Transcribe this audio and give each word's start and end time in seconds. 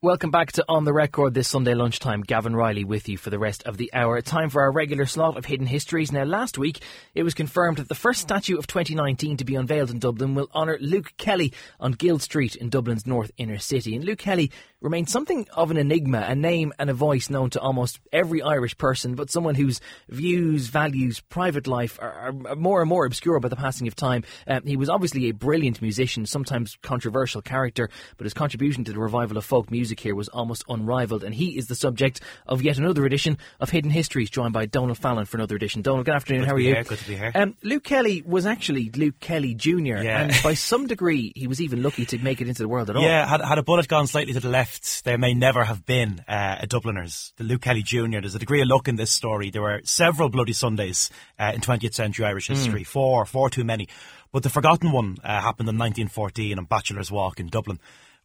Welcome 0.00 0.30
back 0.30 0.52
to 0.52 0.64
On 0.68 0.84
the 0.84 0.92
Record 0.92 1.34
this 1.34 1.48
Sunday 1.48 1.74
lunchtime. 1.74 2.22
Gavan 2.22 2.54
Reilly 2.54 2.84
with 2.84 3.08
you 3.08 3.18
for 3.18 3.30
the 3.30 3.38
rest 3.40 3.64
of 3.64 3.78
the 3.78 3.92
hour. 3.92 4.20
Time 4.20 4.48
for 4.48 4.62
our 4.62 4.70
regular 4.70 5.06
slot 5.06 5.36
of 5.36 5.44
hidden 5.44 5.66
histories. 5.66 6.12
Now, 6.12 6.22
last 6.22 6.56
week 6.56 6.80
it 7.16 7.24
was 7.24 7.34
confirmed 7.34 7.78
that 7.78 7.88
the 7.88 7.96
first 7.96 8.20
statue 8.20 8.58
of 8.58 8.68
2019 8.68 9.38
to 9.38 9.44
be 9.44 9.56
unveiled 9.56 9.90
in 9.90 9.98
Dublin 9.98 10.36
will 10.36 10.48
honour 10.54 10.78
Luke 10.80 11.14
Kelly 11.16 11.52
on 11.80 11.90
Guild 11.90 12.22
Street 12.22 12.54
in 12.54 12.68
Dublin's 12.68 13.08
north 13.08 13.32
inner 13.38 13.58
city. 13.58 13.96
And 13.96 14.04
Luke 14.04 14.20
Kelly 14.20 14.52
remains 14.80 15.10
something 15.10 15.48
of 15.54 15.72
an 15.72 15.76
enigma, 15.76 16.24
a 16.28 16.36
name 16.36 16.72
and 16.78 16.88
a 16.88 16.94
voice 16.94 17.28
known 17.28 17.50
to 17.50 17.60
almost 17.60 17.98
every 18.12 18.40
Irish 18.40 18.78
person, 18.78 19.16
but 19.16 19.32
someone 19.32 19.56
whose 19.56 19.80
views, 20.08 20.68
values, 20.68 21.18
private 21.18 21.66
life 21.66 21.98
are, 22.00 22.32
are 22.46 22.54
more 22.54 22.80
and 22.80 22.88
more 22.88 23.04
obscure 23.04 23.40
by 23.40 23.48
the 23.48 23.56
passing 23.56 23.88
of 23.88 23.96
time. 23.96 24.22
Um, 24.46 24.62
he 24.64 24.76
was 24.76 24.88
obviously 24.88 25.28
a 25.28 25.34
brilliant 25.34 25.82
musician, 25.82 26.24
sometimes 26.24 26.78
controversial 26.82 27.42
character, 27.42 27.90
but 28.16 28.26
his 28.26 28.34
contribution 28.34 28.84
to 28.84 28.92
the 28.92 29.00
revival 29.00 29.36
of 29.36 29.44
folk 29.44 29.72
music 29.72 29.87
music 29.88 30.00
here 30.00 30.14
was 30.14 30.28
almost 30.28 30.64
unrivaled, 30.68 31.24
and 31.24 31.34
he 31.34 31.56
is 31.56 31.68
the 31.68 31.74
subject 31.74 32.20
of 32.46 32.60
yet 32.60 32.76
another 32.76 33.06
edition 33.06 33.38
of 33.58 33.70
Hidden 33.70 33.90
Histories, 33.90 34.28
joined 34.28 34.52
by 34.52 34.66
Donald 34.66 34.98
Fallon 34.98 35.24
for 35.24 35.38
another 35.38 35.56
edition. 35.56 35.80
Donald, 35.80 36.04
good 36.04 36.14
afternoon. 36.14 36.42
Good 36.42 36.48
How 36.48 36.54
are 36.56 36.58
you? 36.58 36.74
Here, 36.74 36.84
good 36.84 36.98
to 36.98 37.08
be 37.08 37.16
here. 37.16 37.32
Um, 37.34 37.56
Luke 37.62 37.84
Kelly 37.84 38.22
was 38.26 38.44
actually 38.44 38.90
Luke 38.94 39.18
Kelly 39.18 39.54
Jr., 39.54 40.02
yeah. 40.02 40.20
and 40.20 40.34
by 40.42 40.52
some 40.52 40.86
degree, 40.86 41.32
he 41.34 41.46
was 41.46 41.62
even 41.62 41.82
lucky 41.82 42.04
to 42.04 42.18
make 42.18 42.42
it 42.42 42.48
into 42.48 42.60
the 42.60 42.68
world 42.68 42.90
at 42.90 42.96
all. 42.96 43.02
Yeah, 43.02 43.26
had, 43.26 43.40
had 43.40 43.56
a 43.56 43.62
bullet 43.62 43.88
gone 43.88 44.06
slightly 44.06 44.34
to 44.34 44.40
the 44.40 44.50
left, 44.50 45.04
there 45.04 45.16
may 45.16 45.32
never 45.32 45.64
have 45.64 45.86
been 45.86 46.22
uh, 46.28 46.56
a 46.60 46.66
Dubliners. 46.66 47.32
The 47.38 47.44
Luke 47.44 47.62
Kelly 47.62 47.82
Jr. 47.82 48.20
There's 48.20 48.34
a 48.34 48.38
degree 48.38 48.60
of 48.60 48.68
luck 48.68 48.88
in 48.88 48.96
this 48.96 49.10
story. 49.10 49.48
There 49.48 49.62
were 49.62 49.80
several 49.84 50.28
Bloody 50.28 50.52
Sundays 50.52 51.08
uh, 51.38 51.52
in 51.54 51.62
20th 51.62 51.94
century 51.94 52.26
Irish 52.26 52.48
history, 52.48 52.82
mm. 52.82 52.86
four, 52.86 53.24
four 53.24 53.48
too 53.48 53.64
many. 53.64 53.88
But 54.32 54.42
the 54.42 54.50
forgotten 54.50 54.92
one 54.92 55.16
uh, 55.24 55.40
happened 55.40 55.70
in 55.70 55.78
1914 55.78 56.58
on 56.58 56.66
Bachelor's 56.66 57.10
Walk 57.10 57.40
in 57.40 57.46
Dublin 57.46 57.78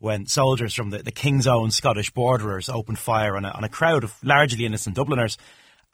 when 0.03 0.25
soldiers 0.25 0.73
from 0.73 0.89
the, 0.89 1.02
the 1.02 1.13
King's 1.13 1.48
Own 1.48 1.71
Scottish 1.71 2.11
borderers 2.11 2.67
opened 2.67 2.99
fire 2.99 3.38
on 3.38 3.45
a, 3.45 3.52
on 3.52 3.63
a 3.63 3.70
crowd 3.70 4.03
of 4.03 4.13
largely 4.21 4.66
innocent 4.66 4.98
Dubliners, 4.98 5.38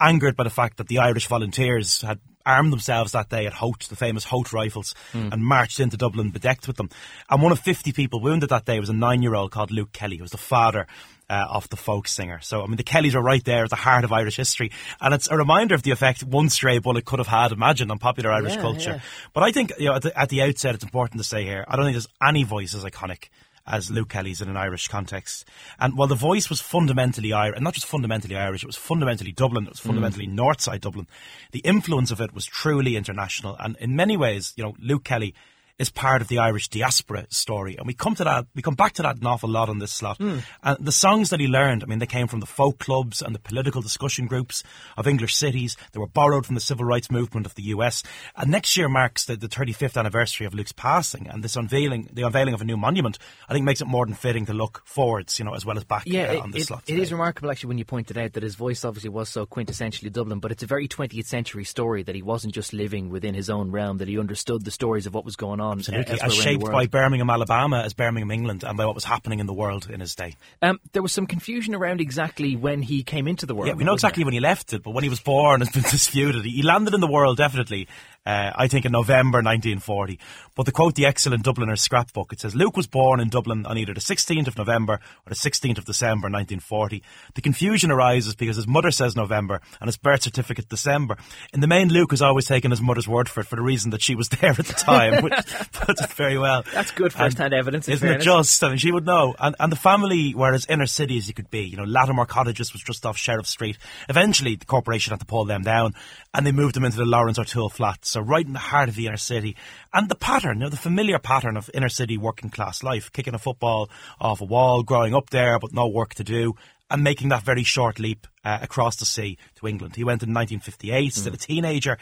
angered 0.01 0.35
by 0.35 0.43
the 0.43 0.49
fact 0.49 0.77
that 0.77 0.87
the 0.87 0.97
Irish 0.97 1.27
volunteers 1.27 2.01
had 2.01 2.19
armed 2.43 2.73
themselves 2.73 3.11
that 3.11 3.29
day 3.29 3.45
at 3.45 3.53
Howth, 3.53 3.87
the 3.87 3.95
famous 3.95 4.23
Howth 4.23 4.51
rifles, 4.51 4.95
mm. 5.13 5.31
and 5.31 5.45
marched 5.45 5.79
into 5.79 5.95
Dublin 5.95 6.31
bedecked 6.31 6.67
with 6.67 6.77
them. 6.77 6.89
And 7.29 7.43
one 7.43 7.51
of 7.51 7.59
50 7.59 7.91
people 7.91 8.19
wounded 8.19 8.49
that 8.49 8.65
day 8.65 8.79
was 8.79 8.89
a 8.89 8.93
nine 8.93 9.21
year 9.21 9.35
old 9.35 9.51
called 9.51 9.69
Luke 9.69 9.91
Kelly, 9.91 10.17
who 10.17 10.23
was 10.23 10.31
the 10.31 10.37
father 10.37 10.87
uh, 11.29 11.45
of 11.47 11.69
the 11.69 11.77
folk 11.77 12.07
singer. 12.07 12.39
So, 12.41 12.63
I 12.63 12.65
mean, 12.65 12.77
the 12.77 12.83
Kellys 12.83 13.13
are 13.13 13.21
right 13.21 13.43
there 13.43 13.63
at 13.65 13.69
the 13.69 13.75
heart 13.75 14.05
of 14.05 14.11
Irish 14.11 14.37
history. 14.37 14.71
And 14.99 15.13
it's 15.13 15.29
a 15.29 15.37
reminder 15.37 15.75
of 15.75 15.83
the 15.83 15.91
effect 15.91 16.23
one 16.23 16.49
stray 16.49 16.79
bullet 16.79 17.05
could 17.05 17.19
have 17.19 17.27
had, 17.27 17.51
imagine, 17.51 17.91
on 17.91 17.99
popular 17.99 18.31
Irish 18.31 18.55
yeah, 18.55 18.61
culture. 18.61 18.91
Yeah. 18.93 19.01
But 19.33 19.43
I 19.43 19.51
think, 19.51 19.73
you 19.77 19.85
know, 19.85 19.95
at 19.95 20.01
the, 20.01 20.19
at 20.19 20.29
the 20.29 20.41
outset, 20.41 20.73
it's 20.73 20.83
important 20.83 21.21
to 21.21 21.27
say 21.27 21.43
here, 21.43 21.63
I 21.67 21.75
don't 21.75 21.85
think 21.85 21.93
there's 21.93 22.07
any 22.27 22.43
voice 22.43 22.73
as 22.73 22.83
iconic 22.83 23.29
as 23.69 23.91
Luke 23.91 24.09
Kelly's 24.09 24.41
in 24.41 24.49
an 24.49 24.57
Irish 24.57 24.87
context. 24.87 25.45
And 25.79 25.97
while 25.97 26.07
the 26.07 26.15
voice 26.15 26.49
was 26.49 26.59
fundamentally 26.59 27.31
Irish, 27.31 27.55
and 27.55 27.63
not 27.63 27.75
just 27.75 27.85
fundamentally 27.85 28.35
Irish, 28.35 28.63
it 28.63 28.67
was 28.67 28.75
fundamentally 28.75 29.31
Dublin, 29.31 29.65
it 29.65 29.71
was 29.71 29.79
fundamentally 29.79 30.27
mm. 30.27 30.35
Northside 30.35 30.81
Dublin, 30.81 31.07
the 31.51 31.59
influence 31.59 32.11
of 32.11 32.19
it 32.19 32.33
was 32.33 32.45
truly 32.45 32.95
international. 32.95 33.55
And 33.59 33.77
in 33.79 33.95
many 33.95 34.17
ways, 34.17 34.53
you 34.55 34.63
know, 34.63 34.75
Luke 34.79 35.03
Kelly 35.03 35.35
is 35.79 35.89
part 35.89 36.21
of 36.21 36.27
the 36.27 36.37
Irish 36.37 36.67
diaspora 36.67 37.25
story. 37.29 37.77
And 37.77 37.87
we 37.87 37.93
come 37.93 38.13
to 38.15 38.23
that, 38.25 38.45
we 38.53 38.61
come 38.61 38.75
back 38.75 38.93
to 38.93 39.01
that 39.01 39.17
an 39.17 39.25
awful 39.25 39.49
lot 39.49 39.69
on 39.69 39.79
this 39.79 39.93
slot. 39.93 40.19
Mm. 40.19 40.43
And 40.61 40.85
the 40.85 40.91
songs 40.91 41.29
that 41.29 41.39
he 41.39 41.47
learned, 41.47 41.83
I 41.83 41.85
mean, 41.87 41.99
they 41.99 42.05
came 42.05 42.27
from 42.27 42.41
the 42.41 42.45
folk 42.45 42.79
clubs 42.79 43.21
and 43.21 43.33
the 43.33 43.39
political 43.39 43.81
discussion 43.81 44.27
groups 44.27 44.61
of 44.97 45.07
English 45.07 45.35
cities. 45.35 45.77
They 45.93 45.99
were 45.99 46.07
borrowed 46.07 46.45
from 46.45 46.55
the 46.55 46.61
civil 46.61 46.85
rights 46.85 47.09
movement 47.09 47.45
of 47.45 47.55
the 47.55 47.63
US. 47.63 48.03
And 48.35 48.51
next 48.51 48.75
year 48.75 48.89
marks 48.89 49.25
the, 49.25 49.37
the 49.37 49.47
35th 49.47 49.97
anniversary 49.97 50.45
of 50.45 50.53
Luke's 50.53 50.73
passing. 50.73 51.27
And 51.27 51.43
this 51.43 51.55
unveiling, 51.55 52.09
the 52.11 52.23
unveiling 52.23 52.53
of 52.53 52.61
a 52.61 52.65
new 52.65 52.77
monument, 52.77 53.17
I 53.47 53.53
think 53.53 53.65
makes 53.65 53.81
it 53.81 53.87
more 53.87 54.05
than 54.05 54.15
fitting 54.15 54.45
to 54.47 54.53
look 54.53 54.81
forwards, 54.85 55.39
you 55.39 55.45
know, 55.45 55.53
as 55.53 55.65
well 55.65 55.77
as 55.77 55.85
back 55.85 56.03
yeah, 56.05 56.33
uh, 56.33 56.41
on 56.41 56.51
this 56.51 56.63
it, 56.63 56.67
slot. 56.67 56.83
It 56.87 56.99
is 56.99 57.11
remarkable, 57.11 57.51
actually, 57.51 57.69
when 57.69 57.77
you 57.77 57.85
pointed 57.85 58.17
out 58.17 58.33
that 58.33 58.43
his 58.43 58.55
voice 58.55 58.83
obviously 58.83 59.09
was 59.09 59.29
so 59.29 59.45
quintessentially 59.45 60.11
Dublin, 60.11 60.39
but 60.39 60.51
it's 60.51 60.63
a 60.63 60.67
very 60.67 60.87
20th 60.87 61.25
century 61.25 61.63
story 61.63 62.03
that 62.03 62.15
he 62.15 62.21
wasn't 62.21 62.53
just 62.53 62.73
living 62.73 63.09
within 63.09 63.33
his 63.33 63.49
own 63.49 63.71
realm, 63.71 63.97
that 63.99 64.07
he 64.07 64.19
understood 64.19 64.65
the 64.65 64.71
stories 64.71 65.05
of 65.05 65.13
what 65.13 65.23
was 65.23 65.35
going 65.35 65.61
on. 65.61 65.68
Absolutely. 65.71 66.19
Uh, 66.19 66.29
shaped 66.29 66.65
by 66.65 66.87
Birmingham, 66.87 67.29
Alabama, 67.29 67.81
as 67.85 67.93
Birmingham, 67.93 68.31
England, 68.31 68.63
and 68.63 68.77
by 68.77 68.85
what 68.85 68.95
was 68.95 69.03
happening 69.03 69.39
in 69.39 69.45
the 69.45 69.53
world 69.53 69.89
in 69.89 69.99
his 69.99 70.15
day. 70.15 70.35
Um, 70.61 70.79
there 70.91 71.01
was 71.01 71.13
some 71.13 71.27
confusion 71.27 71.75
around 71.75 72.01
exactly 72.01 72.55
when 72.55 72.81
he 72.81 73.03
came 73.03 73.27
into 73.27 73.45
the 73.45 73.55
world. 73.55 73.67
Yeah, 73.67 73.73
we 73.75 73.83
know 73.83 73.93
exactly 73.93 74.23
there? 74.23 74.27
when 74.27 74.33
he 74.33 74.39
left 74.39 74.73
it, 74.73 74.83
but 74.83 74.91
when 74.91 75.03
he 75.03 75.09
was 75.09 75.19
born 75.19 75.61
has 75.65 75.69
been 75.69 75.83
disputed. 75.83 76.45
He 76.45 76.63
landed 76.63 76.93
in 76.93 77.01
the 77.01 77.11
world 77.11 77.37
definitely 77.37 77.87
uh, 78.29 78.51
I 78.55 78.67
think 78.67 78.85
in 78.85 78.91
November 78.91 79.37
1940. 79.39 80.19
But 80.53 80.65
the 80.65 80.71
quote 80.71 80.93
the 80.93 81.05
excellent 81.05 81.43
Dubliner 81.43 81.77
scrapbook, 81.79 82.31
it 82.31 82.39
says 82.39 82.53
Luke 82.53 82.77
was 82.77 82.85
born 82.85 83.19
in 83.19 83.29
Dublin 83.29 83.65
on 83.65 83.77
either 83.77 83.93
the 83.93 84.01
16th 84.01 84.47
of 84.47 84.57
November 84.57 84.93
or 85.25 85.29
the 85.29 85.35
16th 85.35 85.79
of 85.79 85.85
December 85.85 86.25
1940. 86.25 87.01
The 87.33 87.41
confusion 87.41 87.89
arises 87.89 88.35
because 88.35 88.57
his 88.57 88.67
mother 88.67 88.91
says 88.91 89.15
November 89.15 89.61
and 89.81 89.87
his 89.87 89.97
birth 89.97 90.21
certificate 90.21 90.69
December. 90.69 91.17
In 91.53 91.61
the 91.61 91.67
main, 91.67 91.89
Luke 91.89 92.11
has 92.11 92.21
always 92.21 92.45
taken 92.45 92.69
his 92.69 92.81
mother's 92.81 93.07
word 93.07 93.29
for 93.29 93.39
it 93.39 93.47
for 93.47 93.55
the 93.55 93.63
reason 93.63 93.89
that 93.91 94.01
she 94.03 94.13
was 94.13 94.29
there 94.41 94.51
at 94.51 94.57
the 94.57 94.73
time, 94.73 95.23
which 95.23 95.33
puts 95.71 96.01
it 96.01 96.11
very 96.11 96.37
well. 96.37 96.63
That's 96.71 96.91
good 96.91 97.13
first-hand 97.13 97.53
evidence, 97.53 97.87
isn't 97.89 98.05
fairness. 98.05 98.23
it? 98.23 98.25
Just, 98.25 98.63
I 98.63 98.69
mean, 98.69 98.77
she 98.77 98.91
would 98.91 99.05
know. 99.05 99.33
And, 99.39 99.55
and 99.59 99.71
the 99.71 99.77
family 99.77 100.35
were 100.35 100.53
as 100.53 100.67
inner 100.67 100.85
city 100.85 101.17
as 101.17 101.27
you 101.27 101.33
could 101.33 101.49
be. 101.49 101.61
You 101.61 101.77
know, 101.77 101.85
Lattimore 101.85 102.27
Cottages 102.27 102.73
was 102.73 102.83
just 102.83 103.07
off 103.07 103.17
Sheriff 103.17 103.47
Street. 103.47 103.77
Eventually, 104.07 104.55
the 104.55 104.65
corporation 104.65 105.11
had 105.11 105.19
to 105.19 105.25
pull 105.25 105.45
them 105.45 105.63
down, 105.63 105.95
and 106.33 106.45
they 106.45 106.51
moved 106.51 106.75
them 106.75 106.83
into 106.83 106.97
the 106.97 107.05
Lawrence 107.05 107.39
O'Toole 107.39 107.69
flats. 107.69 108.18
So 108.19 108.23
right 108.23 108.45
in 108.45 108.51
the 108.51 108.59
heart 108.59 108.89
of 108.89 108.95
the 108.95 109.07
inner 109.07 109.15
city. 109.15 109.55
And 109.93 110.09
the 110.09 110.15
pattern, 110.15 110.57
you 110.57 110.63
know, 110.65 110.69
the 110.69 110.75
familiar 110.75 111.19
pattern 111.19 111.55
of 111.55 111.69
inner 111.73 111.87
city 111.87 112.17
working 112.17 112.49
class 112.49 112.83
life, 112.83 113.09
kicking 113.13 113.33
a 113.33 113.39
football 113.39 113.89
off 114.19 114.41
a 114.41 114.45
wall, 114.45 114.83
growing 114.83 115.15
up 115.15 115.29
there 115.29 115.57
but 115.57 115.71
no 115.71 115.87
work 115.87 116.15
to 116.15 116.25
do, 116.25 116.55
and 116.91 117.01
making 117.01 117.29
that 117.29 117.43
very 117.43 117.63
short 117.63 117.97
leap 117.97 118.27
uh, 118.43 118.59
across 118.61 118.97
the 118.97 119.05
sea 119.05 119.37
to 119.55 119.67
England. 119.69 119.95
He 119.95 120.03
went 120.03 120.21
in 120.21 120.33
1958, 120.33 121.07
mm. 121.07 121.15
still 121.15 121.33
a 121.33 121.37
teenager, 121.37 121.97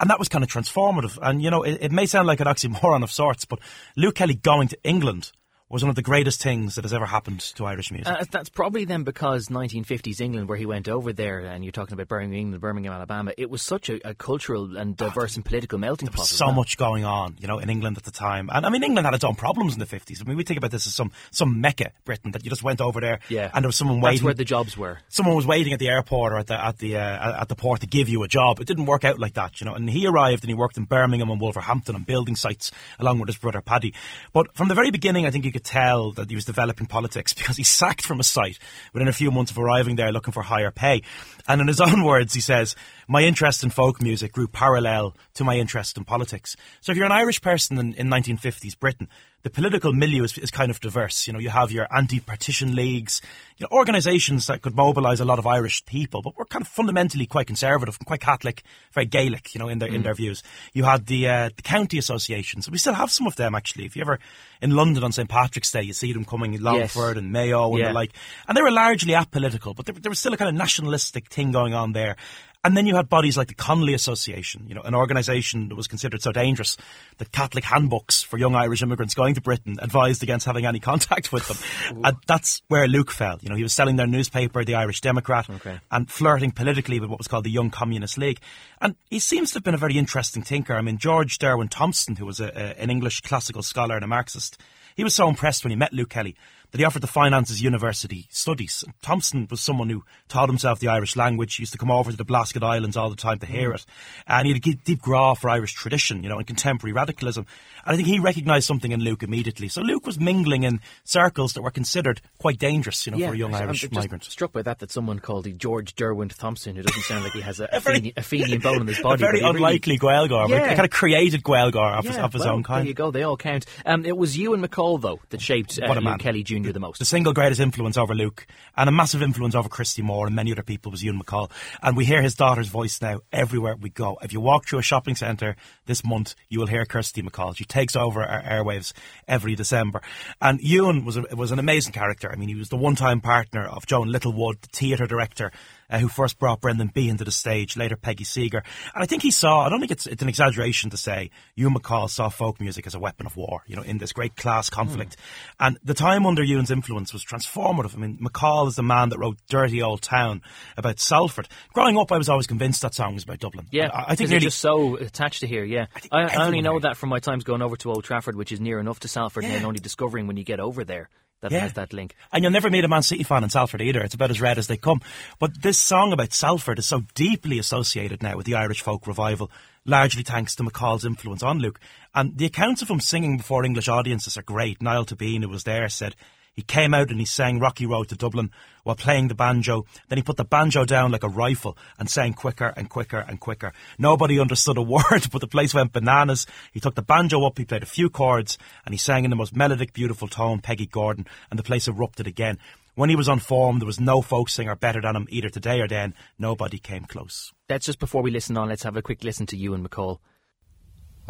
and 0.00 0.10
that 0.10 0.18
was 0.18 0.28
kind 0.28 0.42
of 0.42 0.50
transformative. 0.50 1.16
And, 1.22 1.40
you 1.40 1.50
know, 1.50 1.62
it, 1.62 1.78
it 1.80 1.92
may 1.92 2.06
sound 2.06 2.26
like 2.26 2.40
an 2.40 2.48
oxymoron 2.48 3.04
of 3.04 3.12
sorts, 3.12 3.44
but 3.44 3.60
Luke 3.96 4.16
Kelly 4.16 4.34
going 4.34 4.66
to 4.68 4.78
England 4.82 5.30
was 5.70 5.84
one 5.84 5.90
of 5.90 5.94
the 5.94 6.02
greatest 6.02 6.42
things 6.42 6.74
that 6.74 6.82
has 6.82 6.92
ever 6.92 7.06
happened 7.06 7.38
to 7.38 7.64
Irish 7.64 7.92
music. 7.92 8.12
Uh, 8.12 8.24
that's 8.30 8.48
probably 8.48 8.84
then 8.84 9.04
because 9.04 9.48
1950s 9.48 10.20
England, 10.20 10.48
where 10.48 10.58
he 10.58 10.66
went 10.66 10.88
over 10.88 11.12
there, 11.12 11.38
and 11.40 11.64
you're 11.64 11.70
talking 11.70 11.94
about 11.94 12.08
Birmingham, 12.08 12.38
England, 12.38 12.60
Birmingham, 12.60 12.92
Alabama, 12.92 13.32
it 13.38 13.48
was 13.48 13.62
such 13.62 13.88
a, 13.88 14.08
a 14.08 14.12
cultural 14.12 14.76
and 14.76 14.96
diverse 14.96 15.36
oh, 15.36 15.38
and 15.38 15.44
political 15.44 15.78
melting 15.78 16.08
pot. 16.08 16.26
so 16.26 16.50
much 16.50 16.76
going 16.76 17.04
on, 17.04 17.36
you 17.40 17.46
know, 17.46 17.60
in 17.60 17.70
England 17.70 17.96
at 17.96 18.02
the 18.02 18.10
time. 18.10 18.50
And 18.52 18.66
I 18.66 18.70
mean, 18.70 18.82
England 18.82 19.06
had 19.06 19.14
its 19.14 19.22
own 19.22 19.36
problems 19.36 19.74
in 19.74 19.78
the 19.78 19.86
50s. 19.86 20.20
I 20.20 20.24
mean, 20.28 20.36
we 20.36 20.42
think 20.42 20.58
about 20.58 20.72
this 20.72 20.88
as 20.88 20.94
some, 20.94 21.12
some 21.30 21.60
mecca, 21.60 21.92
Britain, 22.04 22.32
that 22.32 22.42
you 22.44 22.50
just 22.50 22.64
went 22.64 22.80
over 22.80 23.00
there 23.00 23.20
yeah. 23.28 23.50
and 23.54 23.64
there 23.64 23.68
was 23.68 23.76
someone 23.76 24.00
waiting. 24.00 24.16
That's 24.16 24.24
where 24.24 24.34
the 24.34 24.44
jobs 24.44 24.76
were. 24.76 24.98
Someone 25.08 25.36
was 25.36 25.46
waiting 25.46 25.72
at 25.72 25.78
the 25.78 25.88
airport 25.88 26.32
or 26.32 26.38
at 26.38 26.48
the, 26.48 26.64
at 26.64 26.78
the, 26.78 26.96
uh, 26.96 27.42
at 27.42 27.48
the 27.48 27.54
port 27.54 27.82
to 27.82 27.86
give 27.86 28.08
you 28.08 28.24
a 28.24 28.28
job. 28.28 28.58
It 28.58 28.66
didn't 28.66 28.86
work 28.86 29.04
out 29.04 29.20
like 29.20 29.34
that, 29.34 29.60
you 29.60 29.66
know. 29.66 29.74
And 29.74 29.88
he 29.88 30.06
arrived 30.08 30.42
and 30.42 30.50
he 30.50 30.54
worked 30.54 30.76
in 30.76 30.84
Birmingham 30.84 31.30
and 31.30 31.40
Wolverhampton 31.40 31.94
on 31.94 32.02
building 32.02 32.34
sites 32.34 32.72
along 32.98 33.20
with 33.20 33.28
his 33.28 33.36
brother 33.36 33.60
Paddy. 33.60 33.94
But 34.32 34.56
from 34.56 34.66
the 34.66 34.74
very 34.74 34.90
beginning, 34.90 35.26
I 35.26 35.30
think 35.30 35.44
you 35.44 35.52
could 35.52 35.59
tell 35.60 36.12
that 36.12 36.28
he 36.28 36.34
was 36.34 36.44
developing 36.44 36.86
politics 36.86 37.32
because 37.34 37.56
he 37.56 37.64
sacked 37.64 38.04
from 38.04 38.20
a 38.20 38.24
site 38.24 38.58
within 38.92 39.08
a 39.08 39.12
few 39.12 39.30
months 39.30 39.50
of 39.50 39.58
arriving 39.58 39.96
there 39.96 40.12
looking 40.12 40.32
for 40.32 40.42
higher 40.42 40.70
pay. 40.70 41.02
And 41.46 41.60
in 41.60 41.68
his 41.68 41.80
own 41.80 42.04
words, 42.04 42.34
he 42.34 42.40
says, 42.40 42.74
My 43.08 43.22
interest 43.22 43.62
in 43.62 43.70
folk 43.70 44.02
music 44.02 44.32
grew 44.32 44.48
parallel 44.48 45.16
to 45.34 45.44
my 45.44 45.56
interest 45.56 45.96
in 45.96 46.04
politics. 46.04 46.56
So 46.80 46.92
if 46.92 46.98
you're 46.98 47.06
an 47.06 47.12
Irish 47.12 47.40
person 47.40 47.78
in, 47.78 47.94
in 47.94 48.08
1950s 48.08 48.78
Britain, 48.78 49.08
the 49.42 49.50
political 49.50 49.92
milieu 49.92 50.24
is, 50.24 50.36
is 50.38 50.50
kind 50.50 50.70
of 50.70 50.80
diverse. 50.80 51.26
You 51.26 51.32
know, 51.32 51.38
you 51.38 51.50
have 51.50 51.72
your 51.72 51.86
anti-partition 51.94 52.74
leagues, 52.74 53.22
you 53.56 53.64
know, 53.64 53.76
organisations 53.76 54.46
that 54.46 54.62
could 54.62 54.76
mobilise 54.76 55.20
a 55.20 55.24
lot 55.24 55.38
of 55.38 55.46
Irish 55.46 55.84
people, 55.86 56.20
but 56.22 56.36
were 56.36 56.44
kind 56.44 56.62
of 56.62 56.68
fundamentally 56.68 57.26
quite 57.26 57.46
conservative 57.46 57.96
and 57.98 58.06
quite 58.06 58.20
Catholic, 58.20 58.62
very 58.92 59.06
Gaelic, 59.06 59.54
you 59.54 59.58
know, 59.58 59.68
in 59.68 59.78
their 59.78 59.88
mm. 59.88 59.94
in 59.94 60.02
their 60.02 60.14
views. 60.14 60.42
You 60.72 60.84
had 60.84 61.06
the 61.06 61.28
uh, 61.28 61.50
the 61.54 61.62
county 61.62 61.98
associations. 61.98 62.70
We 62.70 62.78
still 62.78 62.94
have 62.94 63.10
some 63.10 63.26
of 63.26 63.36
them 63.36 63.54
actually. 63.54 63.86
If 63.86 63.96
you 63.96 64.02
ever 64.02 64.18
in 64.60 64.72
London 64.72 65.04
on 65.04 65.12
St 65.12 65.28
Patrick's 65.28 65.72
Day, 65.72 65.82
you 65.82 65.92
see 65.92 66.12
them 66.12 66.24
coming 66.24 66.60
Longford 66.60 67.16
yes. 67.16 67.22
and 67.22 67.32
Mayo 67.32 67.70
and 67.70 67.78
yeah. 67.78 67.88
the 67.88 67.94
like, 67.94 68.12
and 68.46 68.56
they 68.56 68.62
were 68.62 68.70
largely 68.70 69.14
apolitical, 69.14 69.74
but 69.74 69.86
there, 69.86 69.94
there 69.94 70.10
was 70.10 70.18
still 70.18 70.34
a 70.34 70.36
kind 70.36 70.48
of 70.48 70.54
nationalistic 70.54 71.28
thing 71.28 71.52
going 71.52 71.74
on 71.74 71.92
there. 71.92 72.16
And 72.62 72.76
then 72.76 72.86
you 72.86 72.94
had 72.94 73.08
bodies 73.08 73.38
like 73.38 73.48
the 73.48 73.54
Connolly 73.54 73.94
Association, 73.94 74.66
you 74.68 74.74
know, 74.74 74.82
an 74.82 74.94
organisation 74.94 75.70
that 75.70 75.76
was 75.76 75.86
considered 75.86 76.20
so 76.20 76.30
dangerous 76.30 76.76
that 77.16 77.32
Catholic 77.32 77.64
handbooks 77.64 78.22
for 78.22 78.36
young 78.36 78.54
Irish 78.54 78.82
immigrants 78.82 79.14
going 79.14 79.34
to 79.34 79.40
Britain 79.40 79.78
advised 79.80 80.22
against 80.22 80.44
having 80.44 80.66
any 80.66 80.78
contact 80.90 81.32
with 81.32 81.48
them. 81.48 82.02
and 82.04 82.16
that's 82.26 82.60
where 82.68 82.86
Luke 82.86 83.10
fell. 83.10 83.38
You 83.40 83.48
know, 83.48 83.56
he 83.56 83.62
was 83.62 83.72
selling 83.72 83.96
their 83.96 84.06
newspaper, 84.06 84.62
the 84.62 84.74
Irish 84.74 85.00
Democrat, 85.00 85.48
okay. 85.48 85.80
and 85.90 86.10
flirting 86.10 86.50
politically 86.50 87.00
with 87.00 87.08
what 87.08 87.18
was 87.18 87.28
called 87.28 87.44
the 87.44 87.50
Young 87.50 87.70
Communist 87.70 88.18
League. 88.18 88.40
And 88.82 88.94
he 89.08 89.20
seems 89.20 89.52
to 89.52 89.56
have 89.56 89.64
been 89.64 89.74
a 89.74 89.78
very 89.78 89.96
interesting 89.96 90.42
thinker. 90.42 90.74
I 90.74 90.82
mean, 90.82 90.98
George 90.98 91.38
Derwent 91.38 91.70
Thomson, 91.70 92.16
who 92.16 92.26
was 92.26 92.40
a, 92.40 92.48
a, 92.48 92.82
an 92.82 92.90
English 92.90 93.22
classical 93.22 93.62
scholar 93.62 93.94
and 93.94 94.04
a 94.04 94.08
Marxist, 94.08 94.60
he 94.96 95.04
was 95.04 95.14
so 95.14 95.28
impressed 95.28 95.64
when 95.64 95.70
he 95.70 95.76
met 95.76 95.94
Luke 95.94 96.10
Kelly 96.10 96.36
that 96.70 96.78
he 96.78 96.84
offered 96.84 97.02
to 97.02 97.08
finance 97.08 97.48
his 97.48 97.62
university 97.62 98.26
studies. 98.30 98.82
And 98.84 98.94
Thomson 99.02 99.46
was 99.50 99.60
someone 99.60 99.90
who 99.90 100.04
taught 100.28 100.48
himself 100.48 100.78
the 100.78 100.88
Irish 100.88 101.16
language. 101.16 101.56
He 101.56 101.62
used 101.62 101.72
to 101.72 101.78
come 101.78 101.90
over 101.90 102.10
to 102.10 102.16
the 102.16 102.24
Blasket 102.24 102.62
Islands 102.62 102.96
all 102.96 103.10
the 103.10 103.16
time 103.16 103.38
to 103.40 103.46
hear 103.46 103.72
it. 103.72 103.84
And 104.26 104.46
he 104.46 104.52
had 104.52 104.64
a 104.66 104.74
deep 104.84 105.00
grá 105.02 105.36
for 105.36 105.50
Irish 105.50 105.72
tradition, 105.74 106.22
you 106.22 106.28
know, 106.28 106.38
and 106.38 106.46
contemporary 106.46 106.92
radicalism. 106.92 107.46
And 107.84 107.94
I 107.94 107.96
think 107.96 108.08
he 108.08 108.18
recognised 108.18 108.66
something 108.66 108.92
in 108.92 109.00
Luke 109.00 109.22
immediately. 109.22 109.68
So 109.68 109.80
Luke 109.80 110.06
was 110.06 110.20
mingling 110.20 110.62
in 110.62 110.80
circles 111.04 111.54
that 111.54 111.62
were 111.62 111.70
considered 111.70 112.20
quite 112.38 112.58
dangerous, 112.58 113.06
you 113.06 113.12
know, 113.12 113.26
for 113.26 113.34
a 113.34 113.36
young 113.36 113.54
Irish 113.54 113.84
I'm 113.84 113.90
migrant. 113.92 114.24
struck 114.24 114.52
by 114.52 114.62
that, 114.62 114.78
that 114.78 114.90
someone 114.90 115.18
called 115.18 115.46
he 115.46 115.52
George 115.52 115.94
Derwent 115.94 116.36
Thomson, 116.36 116.76
who 116.76 116.82
doesn't 116.82 117.02
sound 117.02 117.24
like 117.24 117.32
he 117.32 117.40
has 117.40 117.60
a, 117.60 117.64
a, 117.72 117.80
Fenian, 117.80 118.12
a 118.16 118.22
Fenian 118.22 118.60
bone 118.60 118.82
in 118.82 118.86
his 118.86 118.98
body. 119.02 119.22
A 119.22 119.26
very 119.26 119.40
unlikely 119.40 119.98
Gaeilgeoir, 119.98 120.48
Yeah. 120.48 120.68
kind 120.68 120.84
of 120.84 120.90
created 120.90 121.42
Gaeilgeoir 121.42 121.98
of, 121.98 122.04
his, 122.04 122.16
of 122.16 122.32
his 122.32 122.44
well, 122.44 122.54
own 122.54 122.62
kind. 122.62 122.82
There 122.82 122.88
you 122.88 122.94
go. 122.94 123.10
They 123.10 123.22
all 123.22 123.36
count. 123.36 123.66
Um, 123.84 124.04
it 124.04 124.16
was 124.16 124.36
Ewan 124.38 124.62
MacColl 124.62 125.00
though 125.00 125.20
that 125.30 125.40
shaped 125.40 125.78
uh, 125.82 125.86
What 125.88 125.96
a 125.96 126.00
Luke 126.00 126.10
man. 126.10 126.18
Kelly 126.18 126.42
Jr. 126.42 126.59
the 126.62 126.80
most. 126.80 126.98
the 126.98 127.04
single 127.04 127.32
greatest 127.32 127.60
influence 127.60 127.96
over 127.96 128.14
Luke 128.14 128.46
and 128.76 128.88
a 128.88 128.92
massive 128.92 129.22
influence 129.22 129.54
over 129.54 129.68
Christy 129.68 130.02
Moore 130.02 130.26
and 130.26 130.36
many 130.36 130.52
other 130.52 130.62
people 130.62 130.92
was 130.92 131.02
Ewan 131.02 131.20
MacColl. 131.20 131.50
And 131.82 131.96
we 131.96 132.04
hear 132.04 132.22
his 132.22 132.34
daughter's 132.34 132.68
voice 132.68 133.00
now 133.00 133.20
everywhere 133.32 133.76
we 133.76 133.90
go. 133.90 134.18
If 134.22 134.32
you 134.32 134.40
walk 134.40 134.66
through 134.66 134.80
a 134.80 134.82
shopping 134.82 135.16
centre 135.16 135.56
this 135.86 136.04
month, 136.04 136.34
you 136.48 136.60
will 136.60 136.66
hear 136.66 136.84
Kirsty 136.84 137.22
MacColl. 137.22 137.56
She 137.56 137.64
takes 137.64 137.96
over 137.96 138.22
our 138.22 138.42
airwaves 138.42 138.92
every 139.26 139.54
December. 139.54 140.02
And 140.40 140.60
Ewan 140.60 141.04
was, 141.04 141.16
a, 141.16 141.24
was 141.34 141.50
an 141.50 141.58
amazing 141.58 141.92
character. 141.92 142.30
I 142.30 142.36
mean, 142.36 142.48
he 142.48 142.54
was 142.54 142.68
the 142.68 142.76
one-time 142.76 143.20
partner 143.20 143.66
of 143.66 143.86
Joan 143.86 144.08
Littlewood, 144.08 144.62
the 144.62 144.68
theatre 144.68 145.06
director, 145.06 145.50
uh, 145.90 145.98
who 145.98 146.08
first 146.08 146.38
brought 146.38 146.60
Brendan 146.60 146.90
Behan 146.94 147.16
to 147.18 147.24
the 147.24 147.30
stage, 147.30 147.76
later 147.76 147.96
Peggy 147.96 148.24
Seeger. 148.24 148.62
And 148.94 149.02
I 149.02 149.06
think 149.06 149.22
he 149.22 149.30
saw, 149.30 149.66
I 149.66 149.68
don't 149.68 149.80
think 149.80 149.92
it's, 149.92 150.06
it's 150.06 150.22
an 150.22 150.28
exaggeration 150.28 150.90
to 150.90 150.96
say, 150.96 151.30
Ewan 151.56 151.74
MacColl 151.74 152.08
saw 152.08 152.28
folk 152.28 152.60
music 152.60 152.86
as 152.86 152.94
a 152.94 152.98
weapon 152.98 153.26
of 153.26 153.36
war, 153.36 153.62
you 153.66 153.76
know, 153.76 153.82
in 153.82 153.98
this 153.98 154.12
great 154.12 154.36
class 154.36 154.70
conflict. 154.70 155.16
And 155.58 155.78
the 155.84 155.94
time 155.94 156.26
under 156.26 156.42
Ewan's 156.42 156.70
influence 156.70 157.12
was 157.12 157.24
transformative. 157.24 157.94
I 157.94 157.98
mean, 157.98 158.18
MacColl 158.18 158.68
is 158.68 158.76
the 158.76 158.82
man 158.82 159.08
that 159.10 159.18
wrote 159.18 159.38
Dirty 159.48 159.82
Old 159.82 160.02
Town 160.02 160.42
about 160.76 161.00
Salford. 161.00 161.48
Growing 161.72 161.98
up, 161.98 162.12
I 162.12 162.18
was 162.18 162.28
always 162.28 162.46
convinced 162.46 162.82
that 162.82 162.94
song 162.94 163.14
was 163.14 163.24
about 163.24 163.40
Dublin. 163.40 163.66
Yeah, 163.70 163.88
I, 163.92 164.12
I 164.12 164.14
think 164.14 164.30
nearly, 164.30 164.44
just 164.44 164.60
so 164.60 164.96
attached 164.96 165.40
to 165.40 165.46
here. 165.46 165.64
Yeah, 165.64 165.86
think 165.94 166.12
I, 166.12 166.22
I 166.22 166.46
only 166.46 166.62
know 166.62 166.78
that 166.80 166.96
from 166.96 167.08
my 167.08 167.18
times 167.18 167.44
going 167.44 167.62
over 167.62 167.76
to 167.76 167.90
Old 167.90 168.04
Trafford, 168.04 168.36
which 168.36 168.52
is 168.52 168.60
near 168.60 168.78
enough 168.78 169.00
to 169.00 169.08
Salford, 169.08 169.44
and 169.44 169.52
Yeah. 169.52 169.58
then 169.60 169.66
only 169.66 169.80
discovering 169.80 170.26
when 170.26 170.36
you 170.36 170.44
get 170.44 170.60
over 170.60 170.84
there 170.84 171.08
that 171.40 171.52
Yeah. 171.52 171.60
has 171.60 171.72
that 171.74 171.92
link. 171.92 172.14
And 172.32 172.42
you'll 172.42 172.52
never 172.52 172.70
meet 172.70 172.84
a 172.84 172.88
Man 172.88 173.02
City 173.02 173.22
fan 173.22 173.44
in 173.44 173.50
Salford 173.50 173.80
either. 173.80 174.00
It's 174.00 174.14
about 174.14 174.30
as 174.30 174.40
red 174.40 174.58
as 174.58 174.66
they 174.66 174.76
come. 174.76 175.00
But 175.38 175.62
this 175.62 175.78
song 175.78 176.12
about 176.12 176.32
Salford 176.32 176.78
is 176.78 176.86
so 176.86 177.04
deeply 177.14 177.58
associated 177.58 178.22
now 178.22 178.36
with 178.36 178.46
the 178.46 178.54
Irish 178.54 178.82
folk 178.82 179.06
revival, 179.06 179.50
largely 179.84 180.22
thanks 180.22 180.54
to 180.56 180.62
MacColl's 180.62 181.04
influence 181.04 181.42
on 181.42 181.58
Luke. 181.58 181.80
And 182.14 182.36
the 182.36 182.46
accounts 182.46 182.82
of 182.82 182.90
him 182.90 183.00
singing 183.00 183.36
before 183.38 183.64
English 183.64 183.88
audiences 183.88 184.36
are 184.36 184.42
great. 184.42 184.82
Niall 184.82 185.06
Tóibín, 185.06 185.42
who 185.42 185.48
was 185.48 185.64
there, 185.64 185.88
said 185.88 186.14
he 186.52 186.62
came 186.62 186.94
out 186.94 187.10
and 187.10 187.20
he 187.20 187.26
sang 187.26 187.58
Rocky 187.58 187.86
Road 187.86 188.08
to 188.08 188.16
Dublin 188.16 188.50
while 188.82 188.96
playing 188.96 189.28
the 189.28 189.34
banjo. 189.34 189.86
Then 190.08 190.18
he 190.18 190.22
put 190.22 190.36
the 190.36 190.44
banjo 190.44 190.84
down 190.84 191.12
like 191.12 191.22
a 191.22 191.28
rifle 191.28 191.78
and 191.98 192.10
sang 192.10 192.34
quicker 192.34 192.72
and 192.76 192.90
quicker 192.90 193.18
and 193.18 193.38
quicker. 193.38 193.72
Nobody 193.98 194.38
understood 194.40 194.76
a 194.76 194.82
word, 194.96 195.28
but 195.32 195.40
the 195.40 195.46
place 195.46 195.74
went 195.74 195.92
bananas. 195.92 196.46
He 196.72 196.80
took 196.80 196.96
the 196.96 197.02
banjo 197.02 197.44
up, 197.44 197.58
he 197.58 197.64
played 197.64 197.82
a 197.82 197.86
few 197.86 198.10
chords, 198.10 198.58
and 198.84 198.92
he 198.92 198.98
sang 198.98 199.24
in 199.24 199.30
the 199.30 199.36
most 199.36 199.54
melodic, 199.54 199.92
beautiful 199.92 200.28
tone, 200.28 200.60
Peggy 200.60 200.86
Gordon, 200.86 201.26
and 201.50 201.58
the 201.58 201.64
place 201.64 201.88
erupted 201.88 202.26
again. 202.26 202.58
When 202.94 203.08
he 203.08 203.16
was 203.16 203.28
on 203.28 203.38
form, 203.38 203.78
there 203.78 203.86
was 203.86 204.00
no 204.00 204.20
folk 204.20 204.48
singer 204.48 204.74
better 204.74 205.00
than 205.00 205.16
him 205.16 205.28
either 205.30 205.48
today 205.48 205.80
or 205.80 205.88
then. 205.88 206.14
Nobody 206.38 206.78
came 206.78 207.04
close. 207.04 207.52
That's 207.68 207.86
just 207.86 208.00
before 208.00 208.22
we 208.22 208.30
listen 208.30 208.56
on. 208.56 208.68
Let's 208.68 208.82
have 208.82 208.96
a 208.96 209.02
quick 209.02 209.22
listen 209.22 209.46
to 209.46 209.56
Ewan 209.56 209.88
MacColl. 209.88 210.18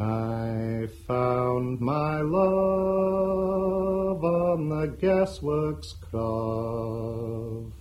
I 0.00 0.88
found 1.06 1.80
my 1.80 2.22
love 2.22 2.44
on 4.24 4.70
the 4.70 4.86
gasworks 4.88 5.92
croft. 6.00 7.74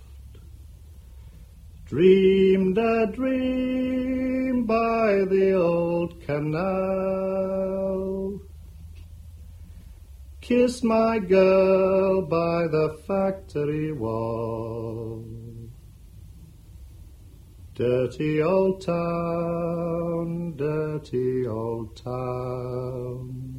Dreamed 1.86 2.76
a 2.76 3.06
dream 3.06 4.66
by 4.66 5.24
the 5.30 5.54
old 5.54 6.20
canal. 6.20 7.60
Kissed 10.42 10.84
my 10.84 11.18
girl 11.20 12.20
by 12.22 12.66
the 12.66 12.98
factory 13.06 13.92
wall. 13.92 15.29
Dirty 17.74 18.42
old 18.42 18.84
town, 18.84 20.54
dirty 20.56 21.46
old 21.46 21.96
town. 21.96 23.50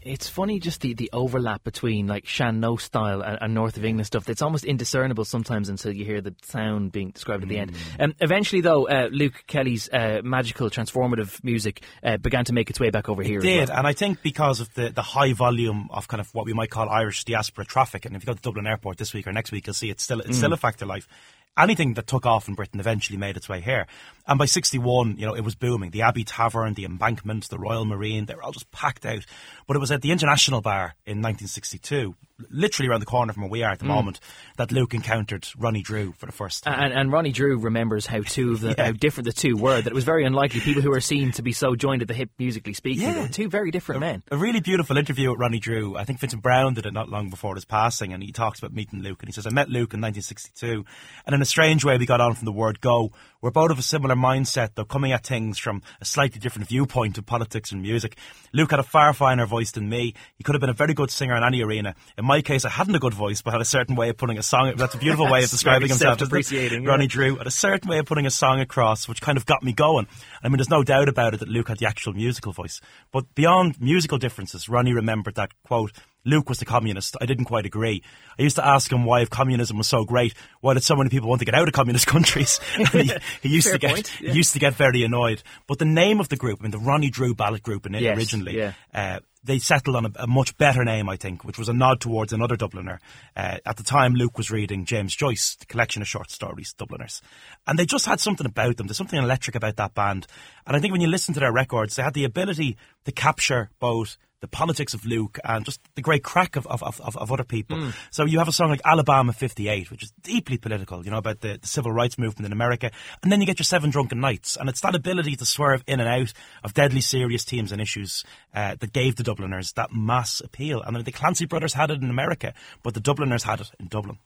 It's 0.00 0.28
funny 0.28 0.60
just 0.60 0.82
the, 0.82 0.92
the 0.92 1.08
overlap 1.14 1.64
between 1.64 2.06
like 2.06 2.26
sean-nós 2.26 2.82
style 2.82 3.22
and, 3.22 3.38
and 3.40 3.54
North 3.54 3.78
of 3.78 3.84
England 3.84 4.06
stuff. 4.06 4.28
It's 4.28 4.42
almost 4.42 4.64
indiscernible 4.64 5.24
sometimes 5.24 5.70
until 5.70 5.92
you 5.92 6.04
hear 6.04 6.20
the 6.20 6.34
sound 6.42 6.92
being 6.92 7.10
described 7.10 7.42
at 7.42 7.48
the 7.48 7.58
end. 7.58 7.72
Um, 7.98 8.14
eventually, 8.20 8.60
though, 8.60 8.86
uh, 8.86 9.08
Luke 9.10 9.44
Kelly's 9.46 9.88
uh, 9.90 10.20
magical, 10.22 10.68
transformative 10.68 11.42
music 11.42 11.82
uh, 12.02 12.18
began 12.18 12.44
to 12.46 12.52
make 12.52 12.68
its 12.68 12.78
way 12.78 12.90
back 12.90 13.08
over 13.08 13.22
here. 13.22 13.38
as 13.38 13.44
did, 13.44 13.68
well. 13.70 13.78
and 13.78 13.86
I 13.86 13.94
think 13.94 14.22
because 14.22 14.60
of 14.60 14.72
the, 14.74 14.90
the 14.90 15.02
high 15.02 15.32
volume 15.32 15.88
of 15.90 16.06
kind 16.06 16.20
of 16.20 16.28
what 16.34 16.44
we 16.44 16.52
might 16.52 16.70
call 16.70 16.88
Irish 16.90 17.24
diaspora 17.24 17.64
traffic, 17.64 18.04
and 18.04 18.14
if 18.14 18.22
you 18.22 18.26
go 18.26 18.34
to 18.34 18.42
Dublin 18.42 18.66
Airport 18.66 18.98
this 18.98 19.14
week 19.14 19.26
or 19.26 19.32
next 19.32 19.52
week, 19.52 19.66
you'll 19.66 19.74
see 19.74 19.88
it's 19.88 20.02
still 20.02 20.20
it's 20.20 20.36
still 20.36 20.52
a 20.52 20.58
factor 20.58 20.84
life. 20.84 21.08
Anything 21.56 21.94
that 21.94 22.08
took 22.08 22.26
off 22.26 22.48
in 22.48 22.54
Britain 22.54 22.80
eventually 22.80 23.16
made 23.16 23.36
its 23.36 23.48
way 23.48 23.60
here, 23.60 23.86
and 24.26 24.38
by 24.38 24.44
'61, 24.46 25.18
you 25.18 25.26
know, 25.26 25.34
it 25.34 25.44
was 25.44 25.54
booming. 25.54 25.90
The 25.90 26.02
Abbey 26.02 26.24
Tavern, 26.24 26.74
the 26.74 26.84
Embankment, 26.84 27.48
the 27.48 27.58
Royal 27.58 27.84
Marine, 27.84 28.26
they 28.26 28.34
were 28.34 28.42
all 28.42 28.52
just 28.52 28.70
packed 28.72 29.06
out. 29.06 29.24
But 29.66 29.76
it 29.76 29.80
was 29.80 29.92
at 29.92 30.02
the 30.02 30.10
International 30.10 30.60
Bar 30.60 30.94
in 31.06 31.22
1962, 31.22 32.16
literally 32.50 32.88
around 32.88 33.00
the 33.00 33.06
corner 33.06 33.32
from 33.32 33.42
where 33.42 33.50
we 33.50 33.62
are 33.62 33.72
at 33.72 33.78
the 33.78 33.84
mm. 33.84 33.88
moment, 33.88 34.20
that 34.56 34.72
Luke 34.72 34.94
encountered 34.94 35.46
Ronnie 35.56 35.82
Drew 35.82 36.12
for 36.12 36.26
the 36.26 36.32
first 36.32 36.64
time. 36.64 36.78
And, 36.78 36.92
and 36.92 37.12
Ronnie 37.12 37.32
Drew 37.32 37.58
remembers 37.58 38.06
how 38.06 38.22
two 38.22 38.52
of 38.52 38.60
the 38.60 38.74
Yeah. 38.78 38.86
how 38.86 38.92
different 38.92 39.26
the 39.26 39.32
two 39.32 39.56
were. 39.56 39.80
That 39.80 39.92
it 39.92 39.94
was 39.94 40.04
very 40.04 40.24
unlikely 40.24 40.60
people 40.60 40.82
who 40.82 40.92
are 40.92 41.00
seen 41.00 41.32
to 41.32 41.42
be 41.42 41.52
so 41.52 41.76
joined 41.76 42.02
at 42.02 42.08
the 42.08 42.14
hip 42.14 42.30
musically 42.38 42.72
speaking. 42.72 43.02
Yeah. 43.02 43.22
Were 43.22 43.28
two 43.28 43.48
very 43.48 43.70
different 43.70 44.00
men. 44.00 44.22
a 44.30 44.36
really 44.36 44.60
beautiful 44.60 44.96
interview 44.96 45.30
with 45.30 45.38
Ronnie 45.38 45.60
Drew. 45.60 45.96
I 45.96 46.04
think 46.04 46.18
Vincent 46.18 46.42
Browne 46.42 46.74
did 46.74 46.86
it 46.86 46.92
not 46.92 47.08
long 47.08 47.30
before 47.30 47.54
his 47.54 47.64
passing, 47.64 48.12
and 48.12 48.22
he 48.22 48.32
talks 48.32 48.58
about 48.58 48.72
meeting 48.72 49.00
Luke. 49.00 49.22
And 49.22 49.28
he 49.28 49.32
says, 49.32 49.46
I 49.46 49.50
met 49.50 49.68
Luke 49.68 49.94
in 49.94 50.00
1962, 50.00 50.84
and 51.26 51.34
in 51.34 51.42
a 51.42 51.44
strange 51.44 51.84
way, 51.84 51.96
we 51.98 52.06
got 52.06 52.20
on 52.20 52.34
from 52.34 52.46
the 52.46 52.52
word 52.52 52.80
go. 52.80 53.12
We're 53.40 53.50
both 53.50 53.70
of 53.70 53.78
a 53.78 53.82
similar 53.82 54.16
mindset, 54.16 54.70
though 54.74 54.86
coming 54.86 55.12
at 55.12 55.26
things 55.26 55.58
from 55.58 55.82
a 56.00 56.04
slightly 56.04 56.40
different 56.40 56.68
viewpoint 56.68 57.18
of 57.18 57.26
politics 57.26 57.72
and 57.72 57.82
music. 57.82 58.16
Luke 58.52 58.70
had 58.70 58.80
a 58.80 58.84
far 58.84 59.12
finer 59.12 59.46
voice 59.46 59.70
than 59.70 59.88
me. 59.88 60.14
He 60.36 60.42
could 60.44 60.54
have 60.54 60.60
been 60.60 60.70
a 60.70 60.74
very 60.74 60.94
good 60.94 61.10
singer 61.10 61.36
in 61.36 61.44
any 61.44 61.62
arena. 61.62 61.94
In 62.24 62.28
my 62.28 62.40
case, 62.40 62.64
I 62.64 62.70
hadn't 62.70 62.94
a 62.94 62.98
good 62.98 63.12
voice, 63.12 63.42
but 63.42 63.52
had 63.52 63.60
a 63.60 63.66
certain 63.66 63.96
way 63.96 64.08
of 64.08 64.16
putting 64.16 64.38
a 64.38 64.42
song. 64.42 64.72
That's 64.76 64.94
a 64.94 64.98
beautiful 64.98 65.30
way 65.30 65.44
of 65.44 65.50
describing 65.50 65.88
himself. 65.88 66.18
yeah. 66.50 66.78
Ronnie 66.82 67.06
Drew 67.06 67.36
had 67.36 67.46
a 67.46 67.50
certain 67.50 67.90
way 67.90 67.98
of 67.98 68.06
putting 68.06 68.24
a 68.24 68.30
song 68.30 68.60
across, 68.60 69.06
which 69.06 69.20
kind 69.20 69.36
of 69.36 69.44
got 69.44 69.62
me 69.62 69.74
going. 69.74 70.06
I 70.42 70.48
mean, 70.48 70.56
there's 70.56 70.70
no 70.70 70.82
doubt 70.82 71.10
about 71.10 71.34
it 71.34 71.40
that 71.40 71.50
Luke 71.50 71.68
had 71.68 71.80
the 71.80 71.86
actual 71.86 72.14
musical 72.14 72.54
voice. 72.54 72.80
But 73.12 73.34
beyond 73.34 73.78
musical 73.78 74.16
differences, 74.16 74.70
Ronnie 74.70 74.94
remembered 74.94 75.34
that, 75.34 75.52
quote, 75.64 75.92
Luke 76.24 76.48
was 76.48 76.60
the 76.60 76.64
communist. 76.64 77.14
I 77.20 77.26
didn't 77.26 77.44
quite 77.44 77.66
agree. 77.66 78.02
I 78.38 78.42
used 78.42 78.56
to 78.56 78.66
ask 78.66 78.90
him 78.90 79.04
why 79.04 79.20
if 79.20 79.28
communism 79.28 79.76
was 79.76 79.86
so 79.86 80.06
great, 80.06 80.32
why 80.62 80.72
did 80.72 80.82
so 80.82 80.96
many 80.96 81.10
people 81.10 81.28
want 81.28 81.40
to 81.40 81.44
get 81.44 81.54
out 81.54 81.68
of 81.68 81.74
communist 81.74 82.06
countries? 82.14 82.58
And 82.78 82.88
he, 82.88 83.12
he 83.42 83.48
used 83.50 83.66
Fair 83.66 83.74
to 83.74 83.78
get 83.78 84.20
yeah. 84.22 84.30
he 84.30 84.38
used 84.38 84.54
to 84.54 84.58
get 84.58 84.72
very 84.72 85.02
annoyed. 85.02 85.42
But 85.66 85.78
the 85.78 85.84
name 85.84 86.20
of 86.20 86.30
the 86.30 86.36
group, 86.36 86.60
I 86.60 86.62
mean, 86.62 86.70
the 86.70 86.78
Ronnie 86.78 87.10
Drew 87.10 87.34
Ballad 87.34 87.62
Group 87.62 87.84
in 87.84 87.94
it 87.94 88.00
Yes, 88.00 88.16
originally, 88.16 88.56
yeah. 88.56 88.72
uh, 88.94 89.20
they 89.44 89.58
settled 89.58 89.96
on 89.96 90.06
a, 90.06 90.10
a 90.20 90.26
much 90.26 90.56
better 90.56 90.84
name, 90.84 91.08
I 91.08 91.16
think, 91.16 91.44
which 91.44 91.58
was 91.58 91.68
a 91.68 91.72
nod 91.72 92.00
towards 92.00 92.32
another 92.32 92.56
Dubliner. 92.56 92.98
Uh, 93.36 93.58
at 93.64 93.76
the 93.76 93.82
time, 93.82 94.14
Luke 94.14 94.38
was 94.38 94.50
reading 94.50 94.84
James 94.84 95.14
Joyce, 95.14 95.56
the 95.56 95.66
collection 95.66 96.02
of 96.02 96.08
short 96.08 96.30
stories, 96.30 96.72
Dubliners. 96.72 97.20
And 97.66 97.78
they 97.78 97.86
just 97.86 98.06
had 98.06 98.20
something 98.20 98.46
about 98.46 98.76
them. 98.76 98.86
There's 98.86 98.96
something 98.96 99.22
electric 99.22 99.54
about 99.54 99.76
that 99.76 99.94
band. 99.94 100.26
And 100.66 100.76
I 100.76 100.80
think 100.80 100.92
when 100.92 101.00
you 101.00 101.08
listen 101.08 101.34
to 101.34 101.40
their 101.40 101.52
records, 101.52 101.96
they 101.96 102.02
had 102.02 102.14
the 102.14 102.24
ability 102.24 102.76
to 103.04 103.12
capture 103.12 103.70
both 103.78 104.16
the 104.44 104.48
politics 104.48 104.92
of 104.92 105.06
Luke 105.06 105.38
and 105.42 105.64
just 105.64 105.80
the 105.94 106.02
great 106.02 106.22
crack 106.22 106.56
of, 106.56 106.66
of, 106.66 106.82
of, 106.82 107.00
of- 107.00 107.32
other 107.32 107.44
people. 107.44 107.78
Hmm. 107.78 107.90
So 108.10 108.26
you 108.26 108.38
have 108.40 108.48
a 108.48 108.52
song 108.52 108.68
like 108.68 108.82
Alabama 108.84 109.32
58, 109.32 109.90
which 109.90 110.02
is 110.02 110.12
deeply 110.22 110.58
political, 110.58 111.02
you 111.02 111.10
know, 111.10 111.16
about 111.16 111.40
the, 111.40 111.58
the 111.60 111.66
civil 111.66 111.90
rights 111.92 112.18
movement 112.18 112.44
in 112.44 112.52
America. 112.52 112.90
And 113.22 113.32
then 113.32 113.40
you 113.40 113.46
get 113.46 113.58
your 113.58 113.64
Seven 113.64 113.88
Drunken 113.88 114.20
Nights. 114.20 114.58
And 114.60 114.68
it's 114.68 114.82
that 114.82 114.94
ability 114.94 115.36
to 115.36 115.46
swerve 115.46 115.82
in 115.86 115.98
and 115.98 116.08
out 116.08 116.34
of 116.62 116.74
deadly 116.74 117.00
serious 117.00 117.44
themes 117.44 117.72
and 117.72 117.80
issues 117.80 118.22
uh, 118.54 118.76
that 118.78 118.92
gave 118.92 119.16
the 119.16 119.22
Dubliners 119.22 119.72
that 119.72 119.92
mass 119.94 120.40
appeal. 120.40 120.82
And 120.82 120.94
the 121.02 121.10
Clancy 121.10 121.46
brothers 121.46 121.72
had 121.72 121.90
it 121.90 122.02
in 122.02 122.10
America, 122.10 122.52
but 122.82 122.92
the 122.92 123.00
Dubliners 123.00 123.44
had 123.44 123.62
it 123.62 123.70
in 123.80 123.88
Dublin. 123.88 124.18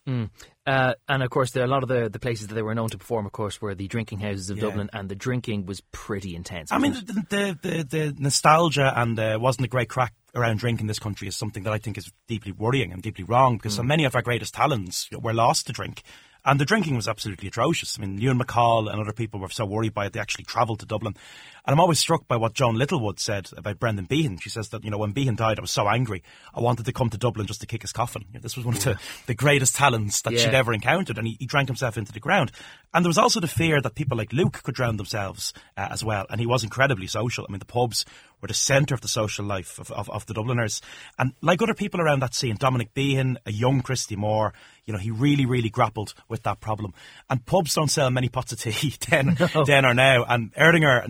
Uh, 0.69 0.93
and 1.09 1.23
of 1.23 1.31
course, 1.31 1.53
there 1.53 1.63
are 1.63 1.67
a 1.67 1.71
lot 1.71 1.83
of 1.83 1.89
the, 1.89 2.11
the 2.11 2.19
places 2.19 2.49
that 2.49 2.55
they 2.55 2.61
were 2.63 2.75
known 2.75 2.91
to 2.91 2.99
perform. 2.99 3.25
Of 3.25 3.33
course, 3.33 3.59
were 3.59 3.75
the 3.75 3.89
drinking 3.89 4.19
houses 4.19 4.51
of 4.51 4.59
Yeah. 4.59 4.65
Dublin, 4.65 4.91
and 4.93 5.09
the 5.09 5.15
drinking 5.15 5.65
was 5.65 5.81
pretty 5.93 6.37
intense. 6.37 6.71
I 6.71 6.77
mean, 6.77 6.93
the, 6.93 7.25
the, 7.31 7.59
the, 7.63 7.83
the 7.85 8.15
nostalgia 8.19 8.93
and 8.95 9.19
uh, 9.19 9.39
wasn't 9.41 9.65
a 9.65 9.69
great 9.69 9.89
crack 9.89 10.13
around 10.35 10.59
drink 10.59 10.83
in 10.83 10.87
this 10.87 10.99
country 10.99 11.27
is 11.27 11.37
something 11.37 11.63
that 11.63 11.73
I 11.73 11.79
think 11.79 11.97
is 11.97 12.13
deeply 12.27 12.53
worrying 12.53 12.93
and 12.93 13.03
deeply 13.03 13.25
wrong 13.25 13.57
because 13.57 13.75
so 13.77 13.83
many 13.83 14.05
of 14.05 14.15
our 14.15 14.21
greatest 14.21 14.53
talents 14.53 15.09
were 15.11 15.33
lost 15.33 15.69
to 15.69 15.73
drink. 15.73 16.03
And 16.45 16.61
the 16.61 16.67
drinking 16.67 16.97
was 16.97 17.09
absolutely 17.09 17.49
atrocious. 17.49 17.99
I 17.99 18.03
mean, 18.03 18.19
Ewan 18.19 18.39
MacColl 18.39 18.91
and 18.91 19.01
other 19.01 19.13
people 19.13 19.41
were 19.41 19.49
so 19.49 19.65
worried 19.65 19.95
by 19.95 20.07
it, 20.07 20.13
they 20.13 20.21
actually 20.21 20.45
travelled 20.45 20.81
to 20.81 20.87
Dublin. 20.87 21.15
And 21.69 21.75
I'm 21.75 21.81
always 21.81 21.99
struck 21.99 22.27
by 22.27 22.37
what 22.39 22.55
Joan 22.55 22.77
Littlewood 22.77 23.21
said 23.21 23.51
about 23.55 23.79
Brendan 23.79 24.07
Behan. 24.07 24.39
She 24.39 24.49
says 24.49 24.71
that, 24.71 24.85
you 24.85 24.91
know, 24.91 24.97
when 24.97 25.13
Behan 25.13 25.37
died, 25.37 25.59
I 25.59 25.61
was 25.61 25.71
so 25.71 25.87
angry. 25.87 26.23
I 26.55 26.61
wanted 26.61 26.87
to 26.87 26.95
come 26.95 27.11
to 27.11 27.19
Dublin 27.19 27.47
just 27.47 27.61
to 27.61 27.67
kick 27.67 27.83
his 27.83 27.93
coffin. 27.93 28.25
You 28.33 28.39
know, 28.39 28.41
this 28.41 28.57
was 28.57 28.65
one 28.65 28.77
of 28.77 28.83
the, 28.85 28.99
the 29.27 29.35
greatest 29.35 29.77
talents 29.77 30.23
that 30.23 30.33
Yeah. 30.33 30.39
she'd 30.39 30.55
ever 30.55 30.73
encountered. 30.73 31.19
And 31.19 31.27
he, 31.27 31.37
he 31.39 31.45
drank 31.45 31.69
himself 31.69 31.99
into 31.99 32.11
the 32.11 32.21
ground. 32.21 32.53
And 32.95 33.05
there 33.05 33.11
was 33.11 33.19
also 33.19 33.39
the 33.39 33.47
fear 33.49 33.83
that 33.83 33.95
people 33.97 34.17
like 34.17 34.33
Luke 34.33 34.63
could 34.63 34.77
drown 34.77 34.97
themselves 34.97 35.53
uh, 35.77 35.89
as 35.91 36.03
well. 36.03 36.25
And 36.31 36.41
he 36.41 36.47
was 36.47 36.65
incredibly 36.65 37.07
social. 37.07 37.45
I 37.47 37.53
mean, 37.53 37.59
the 37.59 37.67
pubs 37.67 38.07
were 38.41 38.49
the 38.49 38.55
centre 38.55 38.95
of 38.95 39.03
the 39.03 39.09
social 39.09 39.45
life 39.45 39.79
of, 39.79 39.91
of, 39.91 40.09
of 40.09 40.25
the 40.25 40.33
Dubliners. 40.33 40.81
And 41.19 41.35
like 41.43 41.61
other 41.61 41.75
people 41.75 42.01
around 42.01 42.21
that 42.23 42.35
scene, 42.35 42.57
Dominic 42.59 42.95
Behan, 42.95 43.37
a 43.45 43.53
young 43.53 43.83
Christy 43.83 44.17
Moore, 44.17 44.55
you 44.87 44.93
know, 44.95 44.99
he 44.99 45.11
really, 45.11 45.45
really 45.45 45.69
grappled 45.69 46.15
with 46.29 46.45
that 46.45 46.61
problem. 46.61 46.95
And 47.29 47.45
pubs 47.45 47.75
don't 47.75 47.91
sell 47.91 48.11
many 48.11 48.31
pots 48.31 48.53
of 48.53 48.61
tea 48.61 48.95
then, 49.11 49.37
then 49.67 49.85
or 49.85 49.93
now. 49.93 50.25
And 50.25 50.55
Erdinger, 50.55 51.07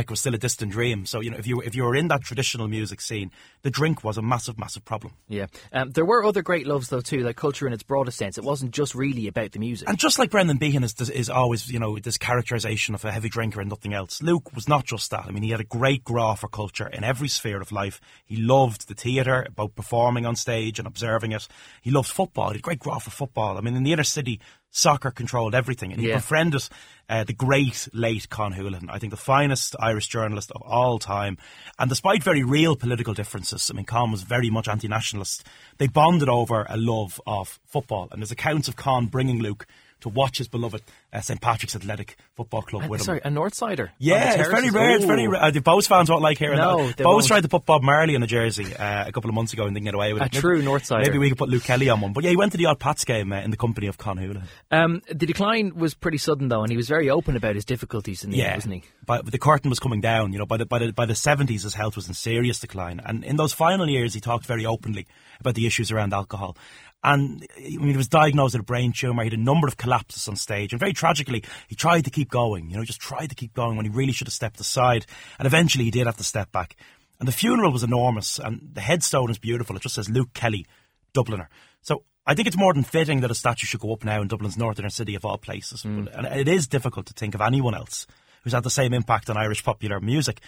non-alcoholic, 0.00 0.10
was 0.10 0.20
still 0.20 0.34
a 0.34 0.38
distant 0.38 0.72
dream. 0.72 1.06
So, 1.06 1.20
you 1.20 1.30
know, 1.30 1.36
if 1.36 1.46
you, 1.46 1.60
if 1.60 1.74
you 1.74 1.84
were 1.84 1.96
in 1.96 2.08
that 2.08 2.22
traditional 2.22 2.68
music 2.68 3.00
scene, 3.00 3.30
the 3.62 3.70
drink 3.70 4.04
was 4.04 4.18
a 4.18 4.22
massive, 4.22 4.58
massive 4.58 4.84
problem. 4.84 5.14
Yeah. 5.28 5.46
Um, 5.72 5.90
there 5.90 6.04
were 6.04 6.24
other 6.24 6.42
great 6.42 6.66
loves, 6.66 6.88
though, 6.88 7.00
too, 7.00 7.20
like 7.20 7.36
culture 7.36 7.66
in 7.66 7.72
its 7.72 7.82
broadest 7.82 8.18
sense. 8.18 8.38
It 8.38 8.44
wasn't 8.44 8.72
just 8.72 8.94
really 8.94 9.28
about 9.28 9.52
the 9.52 9.58
music. 9.58 9.88
And 9.88 9.98
just 9.98 10.18
like 10.18 10.30
Brendan 10.30 10.58
Behan 10.58 10.84
is, 10.84 10.94
is 11.10 11.30
always, 11.30 11.70
you 11.70 11.78
know, 11.78 11.98
this 11.98 12.18
characterization 12.18 12.94
of 12.94 13.04
a 13.04 13.12
heavy 13.12 13.28
drinker 13.28 13.60
and 13.60 13.68
nothing 13.68 13.94
else, 13.94 14.22
Luke 14.22 14.54
was 14.54 14.68
not 14.68 14.84
just 14.84 15.10
that. 15.10 15.26
I 15.26 15.30
mean, 15.30 15.42
he 15.42 15.50
had 15.50 15.60
a 15.60 15.64
great 15.64 16.04
grá 16.04 16.36
for 16.36 16.48
culture 16.48 16.88
in 16.88 17.04
every 17.04 17.28
sphere 17.28 17.60
of 17.60 17.72
life. 17.72 18.00
He 18.24 18.36
loved 18.36 18.88
the 18.88 18.94
theatre, 18.94 19.46
both 19.54 19.74
performing 19.74 20.26
on 20.26 20.36
stage 20.36 20.78
and 20.78 20.86
observing 20.86 21.32
it. 21.32 21.46
He 21.82 21.90
loved 21.90 22.08
football. 22.08 22.48
He 22.48 22.54
had 22.54 22.60
a 22.60 22.62
great 22.62 22.80
grá 22.80 23.00
for 23.00 23.10
football. 23.10 23.58
I 23.58 23.60
mean, 23.60 23.74
in 23.74 23.82
the 23.82 23.92
inner 23.92 24.04
city, 24.04 24.40
soccer 24.70 25.10
controlled 25.10 25.54
everything. 25.54 25.92
And 25.92 26.00
he 26.00 26.08
Yeah. 26.08 26.16
befriended 26.16 26.68
uh, 27.08 27.24
the 27.24 27.32
great 27.32 27.88
late 27.92 28.28
Con 28.28 28.52
Houlihan, 28.52 28.88
I 28.88 28.98
think 28.98 29.10
the 29.10 29.16
finest 29.16 29.74
Irish 29.80 30.06
journalist 30.06 30.52
of 30.52 30.62
all 30.62 30.98
time. 30.98 31.38
And 31.78 31.88
despite 31.88 32.22
very 32.22 32.44
real 32.44 32.76
political 32.76 33.14
differences, 33.14 33.68
I 33.70 33.74
mean, 33.74 33.84
Con 33.84 34.12
was 34.12 34.22
very 34.22 34.48
much 34.48 34.68
anti-nationalist. 34.68 35.44
They 35.78 35.88
bonded 35.88 36.28
over 36.28 36.66
a 36.68 36.76
love 36.76 37.20
of 37.26 37.58
football. 37.66 38.08
And 38.12 38.22
there's 38.22 38.30
accounts 38.30 38.68
of 38.68 38.76
Con 38.76 39.06
bringing 39.06 39.40
Luke 39.40 39.66
to 40.00 40.08
watch 40.08 40.38
his 40.38 40.48
beloved 40.48 40.82
uh, 41.12 41.20
St. 41.20 41.40
Patrick's 41.40 41.74
Athletic 41.76 42.16
Football 42.36 42.62
Club 42.62 42.82
And- 42.82 42.90
with 42.90 43.00
him. 43.00 43.04
sorry, 43.04 43.20
a 43.24 43.28
Northsider. 43.28 43.88
on 43.88 43.88
Yeah, 43.98 44.34
it's 44.34 44.48
very 44.48 44.70
rare. 44.70 44.96
It's 44.96 45.04
very 45.04 45.28
rare. 45.28 45.42
Uh, 45.42 45.50
the 45.50 45.60
Bohs 45.60 45.86
fans 45.88 46.08
won't 46.10 46.22
like 46.22 46.38
hearing 46.38 46.58
No, 46.58 46.86
that. 46.88 46.96
Bohs 46.98 47.04
won't. 47.04 47.26
tried 47.26 47.42
to 47.42 47.48
put 47.48 47.66
Bob 47.66 47.82
Marley 47.82 48.14
in 48.14 48.22
a 48.22 48.26
jersey 48.26 48.74
uh, 48.74 49.06
a 49.08 49.12
couple 49.12 49.28
of 49.28 49.34
months 49.34 49.52
ago 49.52 49.64
and 49.66 49.74
didn't 49.74 49.84
get 49.86 49.94
away 49.94 50.12
with 50.12 50.22
A 50.22 50.26
it. 50.26 50.36
A 50.36 50.40
true 50.40 50.62
Northsider. 50.62 51.02
Maybe 51.02 51.18
we 51.18 51.28
could 51.28 51.38
put 51.38 51.48
Luke 51.48 51.64
Kelly 51.64 51.88
on 51.88 52.00
one. 52.00 52.12
But 52.12 52.24
yeah, 52.24 52.30
he 52.30 52.36
went 52.36 52.52
to 52.52 52.58
the 52.58 52.66
odd 52.66 52.78
Pats 52.80 53.04
game 53.04 53.32
uh, 53.32 53.40
in 53.40 53.50
the 53.50 53.56
company 53.56 53.86
of 53.86 53.98
Con 53.98 54.16
Houlihan. 54.16 54.44
Um, 54.70 55.02
the 55.08 55.26
decline 55.26 55.74
was 55.76 55.94
pretty 55.94 56.18
sudden, 56.18 56.48
though, 56.48 56.62
and 56.62 56.70
he 56.70 56.76
was 56.76 56.88
very 56.88 57.10
open 57.10 57.36
about 57.36 57.54
his 57.54 57.64
difficulties 57.64 58.24
in 58.24 58.30
the 58.30 58.40
end, 58.40 58.46
Yeah, 58.48 58.54
wasn't 58.56 58.74
he? 58.74 58.82
But 59.06 59.26
the 59.30 59.38
curtain 59.38 59.70
was 59.70 59.78
coming 59.80 60.00
down. 60.00 60.32
You 60.32 60.38
know, 60.38 60.46
by 60.46 60.56
the 60.56 60.66
by 60.66 60.78
the 60.78 60.92
by 60.92 61.06
the 61.06 61.14
seventies, 61.14 61.64
his 61.64 61.74
health 61.74 61.96
was 61.96 62.08
in 62.08 62.14
serious 62.14 62.58
decline, 62.60 63.00
and 63.04 63.24
in 63.24 63.36
those 63.36 63.52
final 63.52 63.88
years, 63.88 64.14
he 64.14 64.20
talked 64.20 64.46
very 64.46 64.64
openly 64.66 65.06
about 65.40 65.54
the 65.54 65.66
issues 65.66 65.90
around 65.90 66.12
alcohol. 66.12 66.56
And 67.02 67.46
I 67.56 67.76
mean, 67.76 67.88
he 67.88 67.96
was 67.96 68.08
diagnosed 68.08 68.54
with 68.54 68.60
a 68.60 68.64
brain 68.64 68.92
tumor. 68.92 69.22
He 69.22 69.30
had 69.30 69.38
a 69.38 69.42
number 69.42 69.66
of 69.66 69.76
collapses 69.76 70.28
on 70.28 70.36
stage, 70.36 70.72
and 70.72 70.80
very 70.80 70.92
tragically, 70.92 71.42
he 71.68 71.74
tried 71.74 72.04
to 72.04 72.10
keep 72.10 72.30
going. 72.30 72.70
You 72.70 72.76
know, 72.76 72.84
just 72.84 73.00
tried 73.00 73.28
to 73.28 73.34
keep 73.34 73.54
going 73.54 73.76
when 73.76 73.86
he 73.86 73.90
really 73.90 74.12
should 74.12 74.26
have 74.26 74.34
stepped 74.34 74.60
aside. 74.60 75.06
And 75.38 75.46
eventually, 75.46 75.84
he 75.84 75.90
did 75.90 76.06
have 76.06 76.18
to 76.18 76.24
step 76.24 76.52
back. 76.52 76.76
And 77.18 77.28
the 77.28 77.32
funeral 77.32 77.72
was 77.72 77.82
enormous, 77.82 78.38
and 78.38 78.70
the 78.72 78.80
headstone 78.80 79.30
is 79.30 79.38
beautiful. 79.38 79.76
It 79.76 79.82
just 79.82 79.94
says 79.94 80.10
Luke 80.10 80.32
Kelly, 80.34 80.66
Dubliner. 81.14 81.46
So 81.82 82.04
I 82.26 82.34
think 82.34 82.48
it's 82.48 82.56
more 82.56 82.74
than 82.74 82.84
fitting 82.84 83.20
that 83.20 83.30
a 83.30 83.34
statue 83.34 83.66
should 83.66 83.80
go 83.80 83.92
up 83.92 84.04
now 84.04 84.20
in 84.20 84.28
Dublin's 84.28 84.58
northern 84.58 84.88
city 84.90 85.14
of 85.14 85.24
all 85.24 85.38
places. 85.38 85.82
Mm. 85.82 86.04
But, 86.04 86.14
and 86.14 86.40
it 86.40 86.48
is 86.48 86.68
difficult 86.68 87.06
to 87.06 87.14
think 87.14 87.34
of 87.34 87.40
anyone 87.40 87.74
else 87.74 88.06
who's 88.42 88.52
had 88.52 88.62
the 88.62 88.70
same 88.70 88.94
impact 88.94 89.28
on 89.28 89.36
Irish 89.36 89.64
popular 89.64 90.00
music. 90.00 90.40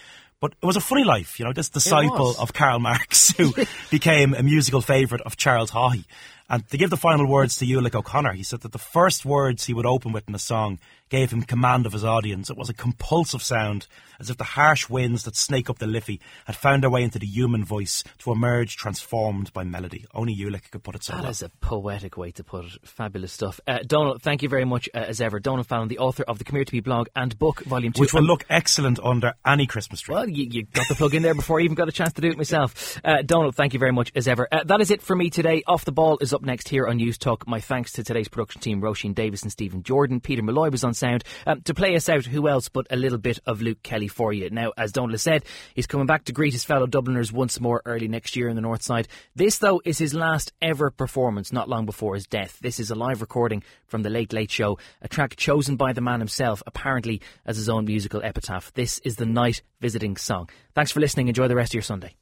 But 0.43 0.55
it 0.61 0.65
was 0.65 0.75
a 0.75 0.81
funny 0.81 1.05
life, 1.05 1.39
you 1.39 1.45
know, 1.45 1.53
this 1.53 1.69
disciple 1.69 2.35
of 2.37 2.51
Karl 2.51 2.77
Marx 2.77 3.29
who 3.37 3.53
became 3.89 4.33
a 4.33 4.43
musical 4.43 4.81
favourite 4.81 5.21
of 5.25 5.37
Charles 5.37 5.71
Haughey. 5.71 6.03
And 6.49 6.67
to 6.69 6.77
give 6.77 6.89
the 6.89 6.97
final 6.97 7.25
words 7.25 7.55
to 7.57 7.65
Ulick 7.65 7.95
O'Connor, 7.95 8.33
he 8.33 8.43
said 8.43 8.59
that 8.61 8.73
the 8.73 8.77
first 8.77 9.23
words 9.23 9.65
he 9.65 9.73
would 9.73 9.85
open 9.85 10.11
with 10.11 10.27
in 10.27 10.35
a 10.35 10.39
song 10.39 10.77
gave 11.09 11.31
him 11.31 11.41
command 11.43 11.85
of 11.85 11.93
his 11.93 12.03
audience. 12.03 12.49
It 12.49 12.57
was 12.57 12.69
a 12.69 12.73
compulsive 12.73 13.41
sound, 13.41 13.87
as 14.19 14.29
if 14.29 14.37
the 14.37 14.43
harsh 14.43 14.89
winds 14.89 15.23
that 15.23 15.35
snake 15.37 15.69
up 15.69 15.79
the 15.79 15.87
Liffey 15.87 16.19
had 16.45 16.55
found 16.57 16.83
their 16.83 16.89
way 16.89 17.01
into 17.03 17.17
the 17.17 17.25
human 17.27 17.63
voice 17.63 18.03
to 18.19 18.31
emerge 18.31 18.75
transformed 18.75 19.53
by 19.53 19.63
melody. 19.63 20.05
Only 20.13 20.35
Ulick 20.35 20.69
could 20.69 20.83
put 20.83 20.95
it 20.95 21.03
so 21.03 21.13
That 21.13 21.21
well. 21.21 21.31
is 21.31 21.41
a 21.43 21.49
poetic 21.61 22.17
way 22.17 22.31
to 22.31 22.43
put 22.43 22.65
it. 22.65 22.71
Fabulous 22.87 23.31
stuff. 23.31 23.61
Uh, 23.65 23.79
Donald, 23.87 24.21
thank 24.21 24.43
you 24.43 24.49
very 24.49 24.65
much 24.65 24.89
uh, 24.93 24.97
as 24.97 25.21
ever. 25.21 25.39
Donald 25.39 25.65
Fallon, 25.67 25.87
the 25.87 25.99
author 25.99 26.23
of 26.27 26.39
the 26.39 26.43
Come 26.43 26.57
Here 26.57 26.65
to 26.65 26.75
Me 26.75 26.81
blog 26.81 27.07
and 27.15 27.37
book, 27.39 27.61
Volume 27.63 27.93
2. 27.93 28.01
Which 28.01 28.11
will 28.13 28.19
And- 28.19 28.27
look 28.27 28.45
excellent 28.49 28.99
under 29.01 29.33
any 29.45 29.65
Christmas 29.65 30.01
tree. 30.01 30.13
Well, 30.15 30.27
you, 30.35 30.47
you 30.49 30.63
got 30.63 30.87
the 30.87 30.95
plug 30.95 31.13
in 31.15 31.23
there 31.23 31.33
before 31.33 31.59
I 31.59 31.63
even 31.63 31.75
got 31.75 31.89
a 31.89 31.91
chance 31.91 32.13
to 32.13 32.21
do 32.21 32.29
it 32.29 32.37
myself. 32.37 32.99
Uh, 33.03 33.21
Donald, 33.21 33.55
thank 33.55 33.73
you 33.73 33.79
very 33.79 33.91
much 33.91 34.11
as 34.15 34.27
ever. 34.27 34.47
Uh, 34.51 34.63
that 34.65 34.81
is 34.81 34.91
it 34.91 35.01
for 35.01 35.15
me 35.15 35.29
today. 35.29 35.63
Off 35.67 35.85
the 35.85 35.91
Ball 35.91 36.17
is 36.21 36.33
up 36.33 36.41
next 36.41 36.69
here 36.69 36.87
on 36.87 36.99
Newstalk. 36.99 37.47
My 37.47 37.59
thanks 37.59 37.93
to 37.93 38.03
today's 38.03 38.27
production 38.27 38.61
team, 38.61 38.81
Roisin 38.81 39.13
Davis 39.15 39.43
and 39.43 39.51
Stephen 39.51 39.83
Jordan. 39.83 40.19
Peter 40.19 40.41
Malloy 40.41 40.69
was 40.69 40.83
on 40.83 40.93
sound. 40.93 41.23
Um, 41.45 41.61
to 41.61 41.73
play 41.73 41.95
us 41.95 42.09
out, 42.09 42.25
who 42.25 42.47
else 42.47 42.69
but 42.69 42.87
a 42.89 42.95
little 42.95 43.17
bit 43.17 43.39
of 43.45 43.61
Luke 43.61 43.83
Kelly 43.83 44.07
for 44.07 44.33
you. 44.33 44.49
Now, 44.49 44.73
as 44.77 44.91
Donald 44.91 45.19
said, 45.19 45.43
he's 45.73 45.87
coming 45.87 46.07
back 46.07 46.25
to 46.25 46.33
greet 46.33 46.53
his 46.53 46.63
fellow 46.63 46.87
Dubliners 46.87 47.31
once 47.31 47.59
more 47.59 47.81
early 47.85 48.07
next 48.07 48.35
year 48.35 48.47
in 48.47 48.55
the 48.55 48.61
North 48.61 48.83
Side. 48.83 49.07
This, 49.35 49.57
though, 49.57 49.81
is 49.85 49.97
his 49.97 50.13
last 50.13 50.51
ever 50.61 50.89
performance, 50.91 51.51
not 51.51 51.69
long 51.69 51.85
before 51.85 52.15
his 52.15 52.27
death. 52.27 52.59
This 52.61 52.79
is 52.79 52.91
a 52.91 52.95
live 52.95 53.21
recording 53.21 53.63
from 53.87 54.03
the 54.03 54.09
Late 54.09 54.33
Late 54.33 54.51
Show, 54.51 54.77
a 55.01 55.07
track 55.07 55.35
chosen 55.35 55.75
by 55.75 55.93
the 55.93 56.01
man 56.01 56.19
himself, 56.19 56.63
apparently 56.65 57.21
as 57.45 57.57
his 57.57 57.69
own 57.69 57.85
musical 57.85 58.23
epitaph. 58.23 58.73
This 58.73 58.99
is 58.99 59.17
the 59.17 59.25
night 59.25 59.61
visiting 59.81 60.15
song. 60.23 60.49
Thanks 60.73 60.91
for 60.91 60.99
listening. 60.99 61.27
Enjoy 61.27 61.47
the 61.47 61.55
rest 61.55 61.71
of 61.71 61.75
your 61.75 61.83
Sunday. 61.83 62.15